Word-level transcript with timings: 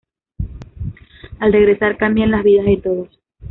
Al 1.37 1.53
regresar, 1.53 1.95
cambia 1.95 2.25
las 2.25 2.43
vidas 2.43 2.65
de 2.65 2.77
todos. 2.77 3.19